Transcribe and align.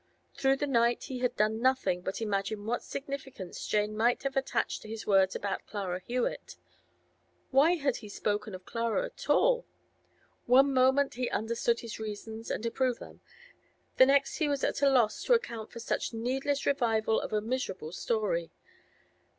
Through 0.35 0.55
the 0.55 0.65
night 0.65 1.03
he 1.03 1.19
had 1.19 1.35
done 1.35 1.61
nothing 1.61 2.01
but 2.01 2.23
imagine 2.23 2.65
what 2.65 2.81
significance 2.81 3.67
Jane 3.67 3.95
might 3.95 4.23
have 4.23 4.35
attached 4.35 4.81
to 4.81 4.87
his 4.87 5.05
words 5.05 5.35
about 5.35 5.67
Clara 5.67 5.99
Hewett. 6.03 6.55
Why 7.51 7.75
had 7.75 7.97
he 7.97 8.09
spoken 8.09 8.55
of 8.55 8.65
Clara 8.65 9.05
at 9.05 9.29
all? 9.29 9.67
One 10.47 10.73
moment 10.73 11.13
he 11.13 11.29
understood 11.29 11.81
his 11.81 11.99
reasons, 11.99 12.49
and 12.49 12.65
approved 12.65 12.99
them; 12.99 13.21
the 13.97 14.07
next 14.07 14.37
he 14.37 14.47
was 14.49 14.63
at 14.63 14.81
a 14.81 14.89
loss 14.89 15.21
to 15.25 15.33
account 15.33 15.71
for 15.71 15.77
such 15.79 16.13
needless 16.15 16.65
revival 16.65 17.21
of 17.21 17.31
a 17.31 17.39
miserable 17.39 17.91
story. 17.91 18.49